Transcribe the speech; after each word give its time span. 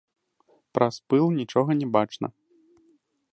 Праз 0.77 0.95
пыл 1.13 1.25
нічога 1.39 1.71
не 1.83 1.87
бачна. 1.97 2.27